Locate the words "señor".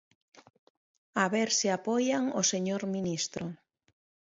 2.51-2.81